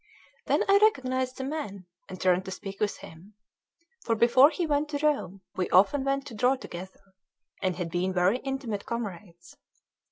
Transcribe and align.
Then 0.47 0.63
I 0.67 0.79
recognised 0.81 1.37
the 1.37 1.43
man, 1.43 1.85
and 2.09 2.19
turned 2.19 2.43
to 2.45 2.49
speak 2.49 2.79
with 2.79 2.97
him; 2.97 3.35
for 4.03 4.15
before 4.15 4.49
he 4.49 4.65
went 4.65 4.89
to 4.89 5.05
Rome, 5.05 5.41
we 5.55 5.69
often 5.69 6.03
went 6.03 6.25
to 6.25 6.33
draw 6.33 6.55
together, 6.55 7.13
and 7.61 7.75
had 7.75 7.91
been 7.91 8.11
very 8.11 8.39
intimate 8.39 8.87
comrades. 8.87 9.57